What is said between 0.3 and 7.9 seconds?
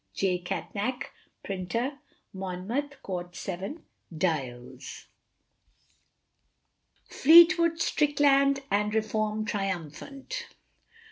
Catnach, Printer, Monmouth Court, 7 Dials. FLEETWOOD,